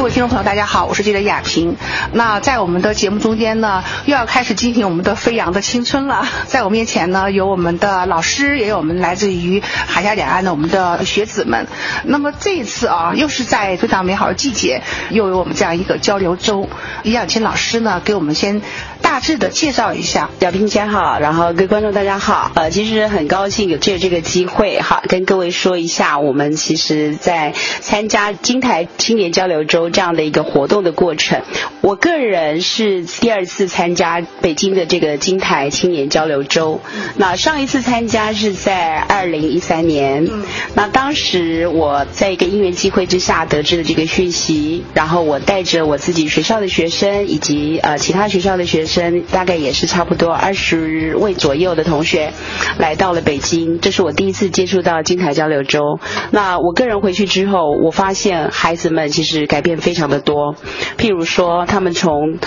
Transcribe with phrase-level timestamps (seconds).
[0.00, 1.76] 各位听众朋友，大家好，我是记者雅萍。
[2.14, 6.26] 那在我们的节目中间呢，又要开始进行我们的飞扬的青春了。
[6.46, 11.66] 在我面前呢，有我们的老师，也有我们来自于海峡两岸的我们的学子们。
[12.04, 16.66] 那么这一次啊，又是在非常美好的季节，又有我们这样一个交流周。
[17.02, 18.62] 李养琴老师呢，给我们先
[19.02, 20.30] 大致的介绍一下。
[20.38, 22.50] 雅萍姐好，然后各位观众大家好。
[22.54, 31.42] 呃，其实很高兴有借这个机会哈，跟各位说一下，我们其实在参加金台青年交流周这样的一个活动的过程。
[31.80, 36.80] 我个人是第二次参加北京的这个金台青年交流周，
[37.16, 40.28] 那上一次参加是在二零一三年，
[40.74, 52.32] 那当时我在一个因缘机会之下得知了这个讯息，然后我带着我自己学校的学生以及呃其他学校的学生，大概也是差不多二十位左右的同学，
[52.78, 55.98] 来到了北京，这是我第一次接触到金台交流周。
[56.30, 60.54] 那我个人回去之后，我发现孩子们其实改变非常的多，
[60.98, 62.38] 譬如说他们从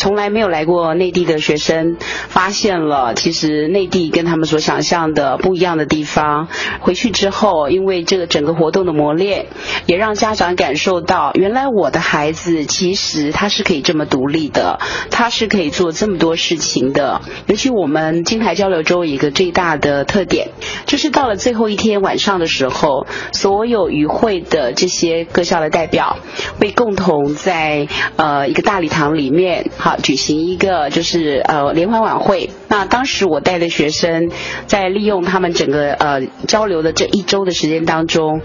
[0.00, 6.48] 从来没有来过内地的学生，发现了其实内地跟他们所想象的不一样的地方。
[6.80, 9.48] 回去之后，因为这个整个活动的磨练，
[9.84, 17.20] 也让家长感受到，原来我的孩子其实他是可以这么独立的，他是可以做这么多事情的。
[17.46, 20.48] 尤其我们金台交流周一个最大的特点，
[20.86, 26.16] 就是到了最后一天晚上的时候，所有与会的这些各校的代表
[26.58, 29.70] 会共同在呃一个大礼堂里面。
[29.76, 32.50] 好，举行一个就是呃联欢晚会。
[32.70, 34.30] 那当时我带的学生
[34.66, 38.40] 在利用他们整个呃交流的这一周的时间当中。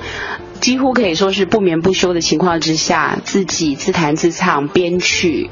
[0.61, 5.49] 几乎可以说是不眠不休的情况之下，自己自弹自唱编曲，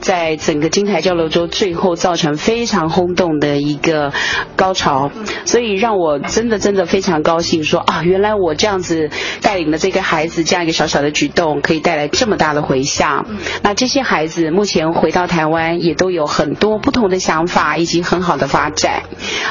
[0.00, 4.12] 在整个金台交流周最后造成非常轰动的一个
[4.54, 5.10] 高潮，
[5.44, 9.10] 所以让我真的真的非常高兴，说啊，原来我这样子
[9.42, 13.26] 带领的这个孩子这样一个小小的举动，可以带来这么大的回响。
[13.62, 19.02] 那这些孩子目前回到台湾，也都有很多不同的想法以及很很好的发展。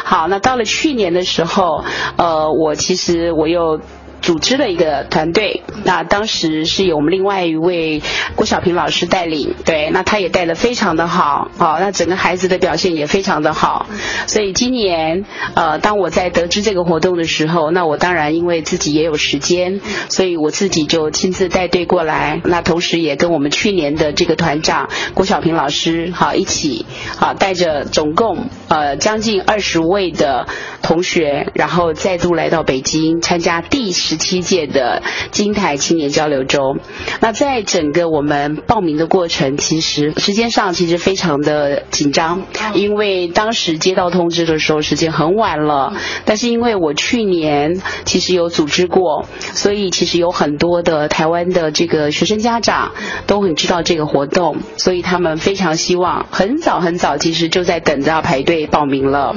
[0.06, 1.84] 好，那到了去年的时候，
[2.16, 3.81] 呃，我其实我又。
[4.23, 8.01] 组织了一个团队，那当时是由我们另外一位
[8.35, 13.85] 郭小平老师带领，对，那他也带的非常的好，好，那整个孩子的表现也非常的好，
[14.25, 15.25] 所以今年，
[15.56, 26.85] 呃，当我在得知这个活动的时候，那我当然因为自己也有时间，所以我自己就亲自带队过来，那同时也跟我们去年的这个团长郭小平老师，好一起，
[27.17, 30.47] 好带着总共呃将近二十位的
[30.81, 34.12] 同学，然后再度来到北京参加第十。
[34.13, 35.01] 十七届的
[35.31, 36.78] 金台青年交流周，
[37.19, 42.44] 那在整个我们报名的过程，其实时间上其实非常的紧张，
[42.75, 45.94] 因为当时接到通知的时候时间很晚了。
[46.25, 52.91] 但是因为我去年其实有组织过，所以其实有很多的台湾的这个学生家长
[53.25, 59.35] 都很知道这个活动，所以他们非常希望很早很早，其实就在等着要排队报名了。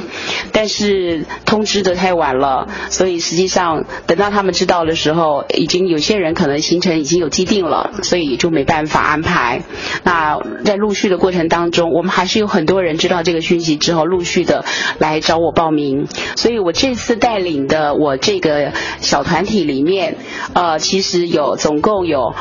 [0.53, 9.63] 但是通知的太晚了，所以实际上等到他们知到的时候，已经有些人可能行程已经有既定了，所以就没办法安排。
[10.03, 14.65] 那在陆续的过程当中，我们还是有很多人知道这个讯息之后，陆续的
[14.99, 16.07] 来找我报名。
[16.37, 20.17] 所以我这次带领的我这个小团体里面，
[20.53, 22.35] 呃，其实有总共有。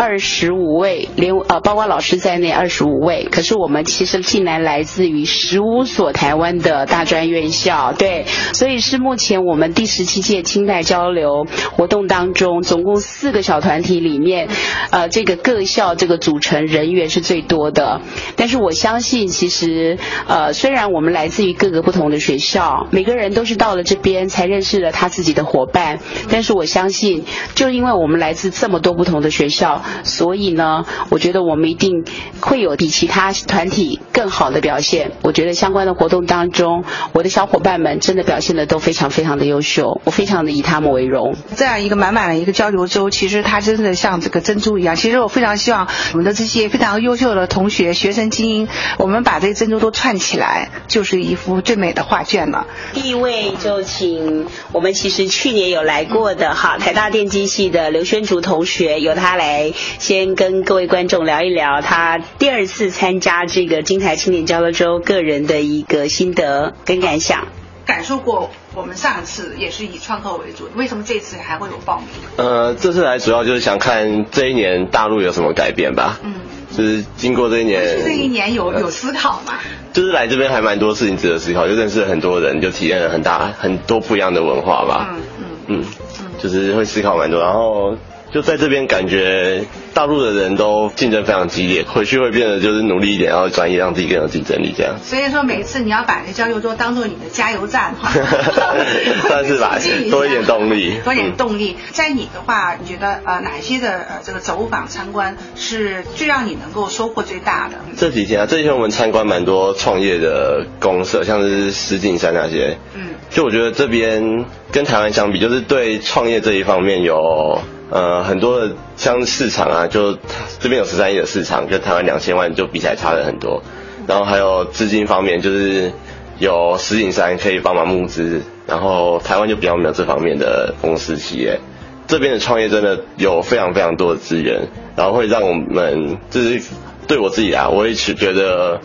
[0.00, 3.26] 二十五位，连呃包括老师在内二十五位。
[3.32, 14.48] 可是我们其实竟然来自于十五所台湾的大专院校，对，所以是目前我们第十七届清代交流活动当中，总共四个小团体里面，
[14.90, 18.00] 呃，这个各校这个组成人员是最多的。
[18.36, 19.98] 但是我相信，其实
[20.28, 25.98] 呃，虽然我们来自于各个不同的学校，每个人都是到了这边才认识了他自己的伙伴，
[26.30, 27.24] 但是我相信，
[27.56, 29.82] 就因为我们来自这么多不同的学校。
[30.04, 32.04] 所以呢，我觉得我们一定
[32.40, 35.12] 会有比其他团体更好的表现。
[35.22, 41.34] 我觉得相关的活动当中，我的小伙伴们真的表现的都非常非常的优秀，我非常的以他们为荣。
[41.56, 44.96] 这样一个满满的一个交流周，其实它真的像这个珍珠一样。
[44.96, 48.68] 其实我非常希望我们的这些非常优秀的同学、学生精英，
[48.98, 52.66] 我们把这些珍珠都串起来，就是一幅最美的画卷了。
[52.92, 59.72] 第一位就请我们其实去年有来过的哈台大电机系的刘宣竹同学，由他来。
[59.98, 67.46] 先跟各位观众聊一聊他第二次参加这个金台青年交流周个人的一个心得跟感想。
[67.86, 72.06] 感受过，我们上次也是以创客为主，为什么这次还会有报名？
[72.36, 76.20] 呃，这次来主要就是想看这一年大陆有什么改变吧。
[76.22, 76.34] 嗯，
[76.70, 79.54] 就是经过这一年，这一年有有思考吗？
[79.94, 85.08] 就是来这边还蛮多事情值得思考，就认识了很多人，就体验了很大很多不一样的文化吧。
[85.10, 85.20] 嗯
[85.68, 85.84] 嗯
[86.20, 87.96] 嗯，就是会思考蛮多，然后。
[88.30, 89.64] 就在这边感觉
[89.94, 94.96] 大陆的人都竞争非常激烈，回去会变得就是努力一点，然后专业让自己更有竞争力这样。
[95.02, 97.94] 所以说每次你要把那交流桌当做你的加油站，
[99.26, 99.78] 算是吧，
[100.10, 101.76] 多一点动力，多一点动力。
[101.92, 107.76] 在你的话，你觉得呃哪些的呃这个走访参观是最让你能够收获最大的？
[107.96, 112.76] 这几天啊，这几天我们参观蛮多创业的公社，像是石景山那些。
[112.94, 117.62] 嗯，就我觉得这边跟台湾相比，就是对创业这一方面有。
[117.90, 120.18] 呃，很多的像市场啊，就
[120.60, 123.62] 这边有十三亿的市场，跟台湾两千万就比起来差了很多。
[124.06, 125.92] 然后还有资金方面，就是
[126.38, 131.60] 有石景山可以帮忙募资，然后台湾就比较没有这方面的公司企业。
[132.06, 136.62] 这边的创业真的有非常非常多的资源，然后会让我们就是
[137.06, 138.80] 对我自己啊，我也是觉得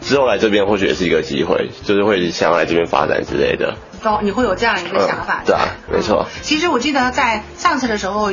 [0.00, 3.74] 之后来这边或许也是一个机会，就是会想要来这边发展之类的。
[4.02, 5.62] 都你会有这样一个想法，对啊，
[5.92, 6.26] 没错。
[6.42, 8.30] 其实我记得在上次的时候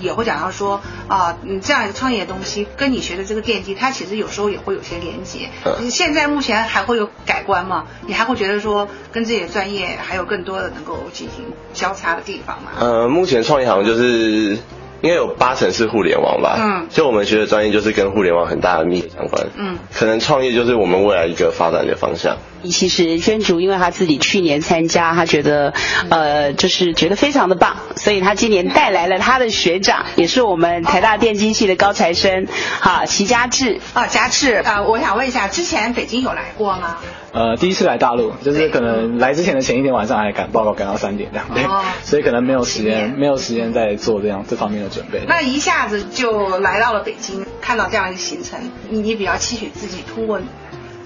[0.00, 5.48] 也会讲到说啊，你这样一个创业的东西跟你学的这个电机，它其实有时候也会有些连接。
[5.80, 7.84] 你现在目前还会有改观吗？
[8.06, 12.70] 你还会觉得说跟自己的专业还有更多的能够进行交叉的地方吗？
[12.78, 14.58] 呃，目前创业好像就是。
[15.00, 22.36] 应该有八成是互联网吧，嗯，就我们学的专业就是跟互联网很大的密切相关，嗯，可能创业就是我们未来一个发展的方向。
[22.64, 25.72] 其实宣竹因为他自己去年参加，他觉得
[26.10, 32.46] 呃就是觉得非常的棒，所以他今年带来了他的学长，也是我们台大电机系的高材生，
[32.80, 36.96] 好齐家志啊，家志啊，我想问一下，之前北京有来过吗？
[37.30, 41.62] 呃，第一次来大陆，就是可能来之前的前一天晚上还赶报告赶到三点这样，对，
[42.02, 45.20] 所以可能没有时间，没有时间在做这样这方面的准备。
[45.28, 48.58] 那一下子就来到了北京，看到这样一个行程，
[48.88, 50.40] 你你比较期许自己通过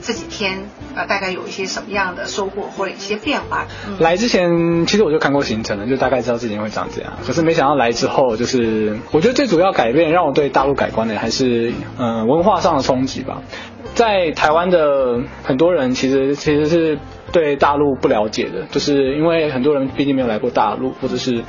[0.02, 3.66] 这几天，呃，大概有一些什么样的收获或者一些变化？
[4.00, 13.42] 来之前其实我就看过行程了，就大概知道自己会长这样，可是没想到来之后，就是我觉得最主要改变让我对大陆改观的还是嗯文化上的冲击吧。
[13.94, 16.98] 在台湾的很多人其实其实是
[17.30, 21.44] 对大陆不了解的，就是因为很多人毕竟没有来过大陆，或者是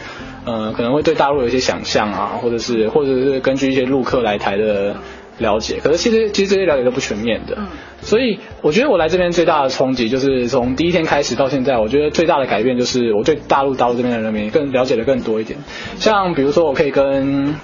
[0.46, 4.98] 呃可能会对大陆有一些想象啊，或者是或者是根据一些陆客来台的
[5.38, 7.58] 了解，可是其实其实这些了解都不全面的。
[8.02, 15.60] 所以我觉得我来这边最大的冲击就是从第一天开始到现在，我觉得最大的改变就是我对大陆大陆这边的人民更了解的更多一点。
[15.98, 17.56] 像比如说我可以跟。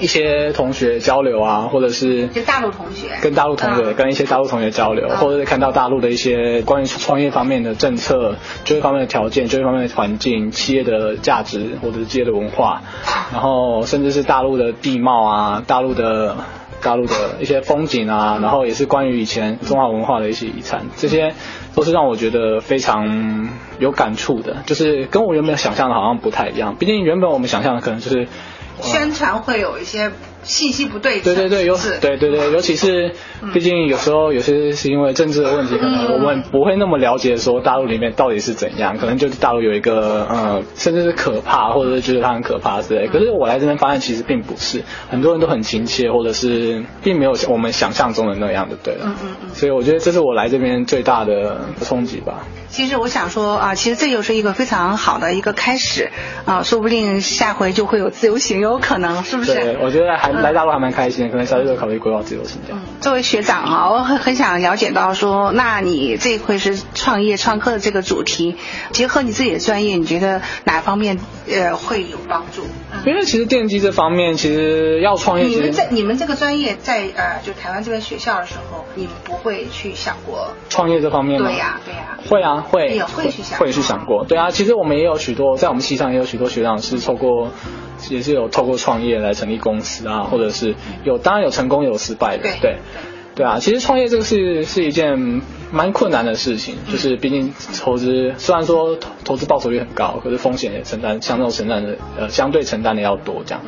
[0.00, 12.82] 一些同学交流啊，或者是跟大陆同学，跟大陆同学，跟一些大陆同学交流，或者是看到大陆的一些关于创业方面的政策、就业方面的条件、就业方面的环境、企业的价值或者是企业的文化，
[13.32, 16.36] 然后甚至是大陆的地貌啊、大陆的
[16.82, 21.34] 大陆的一些风景啊，然后也是关于以前中华文化的一些遗产，这些
[21.74, 23.48] 都是让我觉得非常
[23.78, 26.76] 有感触的，就是跟我原本想象的好像不太一样。
[26.76, 28.28] 毕竟原本我们想象的可能就是。
[28.80, 30.10] 宣传会有一些。
[30.42, 33.12] 信息不对，对对对，尤对对对，尤其是，
[33.52, 43.06] 毕竟有时候有些是因为政治的问题，可能我们不会那么了解说大陆里面到底是怎样，可能就是大陆有一个呃，甚至是可怕，或者是觉得它很可怕之类。
[43.06, 49.04] 可是我来这边发现其实并不是，很多人都很亲切，或者是并没有我们想象中的那样的，对了。
[49.04, 49.48] 嗯嗯嗯。
[49.54, 52.44] 所以我觉得这是我来这边最大的冲击吧。
[52.68, 56.10] 其实我想说啊，其实这就是一个非常好的一个开始
[56.46, 59.54] 啊，说不定下回就会有自由行，有可能是不是？
[59.54, 60.31] 对，我觉得还。
[60.40, 62.82] 来大陆还蛮开心的，可能小时候考虑规划自由行这样。
[63.00, 68.56] 作为学长啊，我很很想了解到说，那你这一回是创业创客的这个主题，
[68.92, 71.18] 结合你自己的专业，你觉得哪方面
[71.50, 72.62] 呃会有帮助？
[73.04, 81.48] 因为其实电机这方面，其实要创业，你们在你们这个专业在呃就台湾这边学校的时候，你们不会去想过创业这方面吗？
[81.48, 82.18] 对呀，对呀。
[82.28, 82.88] 会啊，会。
[82.88, 83.58] 也会去想。
[83.58, 84.50] 会去想过，对啊。
[84.50, 87.50] 其实我们也有许多，在我们系上也有许多学长是透过。
[88.10, 92.76] 也是有透过创业来成立公司啊，或者是有当然有成功有失败的，对
[93.34, 93.58] 对啊。
[93.58, 103.62] 其实创业这个是是一件蛮困难的事情，就是毕竟投资虽然说投资报酬率很高，可是风险也承担相对承担的呃相对承担的要多这样。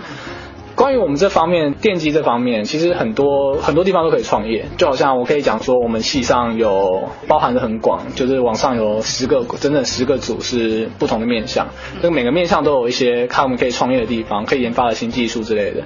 [0.74, 4.66] 关于我们这方面电机这方面，其实很多很多地方都可以创业。
[4.76, 11.68] 就好像我可以讲说，我们系上有包含的很广，就是网上有十个整整十个组是不同的面向，
[12.02, 15.84] 那每个面向都有一些看我们可以创业的地方，可以研发的新技术之类的。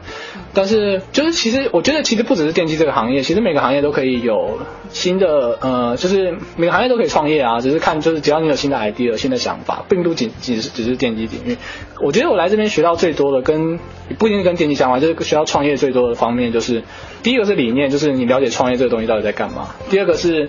[0.54, 4.58] 但是就是其实我觉得其实不只是电机这个行业，其实每个行业都可以有
[4.90, 11.58] 新的呃，就是每个行业都可以创业啊，只是看就是只要你有新的 idea、新的想法，并不仅仅是只是电机领域。
[12.00, 13.78] 我觉得我来这边学到最多的，跟
[14.18, 16.82] 不一定是跟电机讲完，就是需要创业最多的方面，就是
[17.22, 20.48] 第一个是理念，就是你了解创业这个东西到底在干嘛；第二个是，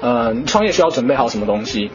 [0.00, 1.90] 呃，创业需要准备好什么东西，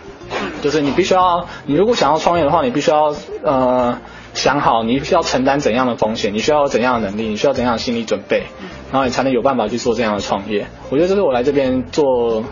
[0.62, 3.98] 就是你必须要，你如果想要创业的话，你必须要呃
[4.33, 8.43] 想好你需要承担怎样的风险，你需要怎样的能力，你需要怎样的心理准备，
[8.91, 10.67] 然后你才能有办法去做这样的创业。
[10.89, 12.43] 我觉得这是我来这边做，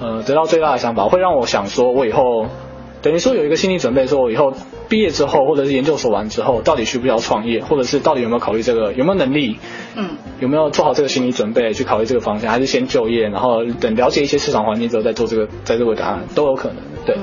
[0.00, 2.46] 呃，得到最大的想法，会让我想说，我以后
[3.02, 4.52] 等于说有一个心理准备，说我以后
[4.88, 9.58] 毕业之后或者是研究所完之后，到底需不需要创业，或者是到底有没有考虑这个，有没有能力，
[9.96, 10.10] 嗯，
[10.40, 17.16] 有没有做好这个心理准备去考虑这个方向，还是先就业，然后等了解一些市场环境之后再做这个，再做个答案都有可能，对。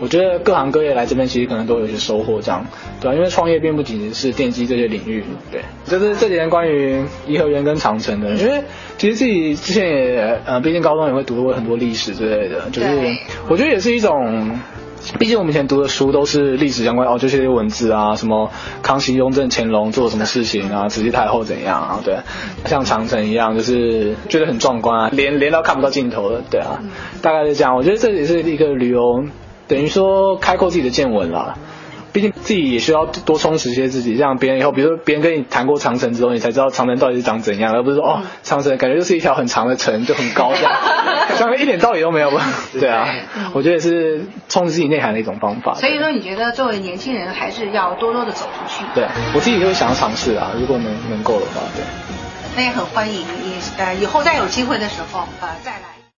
[0.00, 2.64] 我觉得各行各业来这边其实可能都有一些收获，这样，
[3.00, 5.60] 对啊，因为创业并不仅仅是电机这些领域，对。
[5.86, 8.62] 就是这几年关于颐和园跟长城的，因为
[8.96, 12.88] 其实自己之前也，呃，毕竟高中也会读过很多历史之类的，就是
[13.48, 14.60] 我觉得也是一种，
[15.18, 18.50] 毕竟我们以前读的书都是历史相关，哦，就这些文字啊，什么
[18.82, 22.18] 康熙、雍正、乾隆做了什么事情啊，慈禧太后怎样啊，对，
[22.66, 26.82] 像长城一样，就是觉得很壮观啊， 连连到看不到尽头了，对啊，
[27.22, 27.74] 大概是这样。
[27.76, 29.24] 我觉得这也是一个旅游。
[29.66, 31.58] 等于说开阔自己的见闻啦，
[32.12, 40.72] 毕竟自己也需要多充实些自己，让别人以后，比如说别人跟你谈过长城之后，你才知道长城到底是长怎样，而不是说哦，长城感觉就是一条很长的城，就很高 这样，
[41.36, 42.44] 长城一点道理都没有吧？
[42.78, 43.08] 对啊，
[43.52, 45.74] 我觉得也是充实自己内涵的一种方法。
[45.74, 48.84] 所以说，你觉得作为年轻人，还是要多多的走出去？
[48.94, 51.84] 对，我自己就是想要尝试啊，如果能能够的话，对。
[52.56, 55.97] 那也很欢迎你，呃，以后再有机会的时候，呃，再来。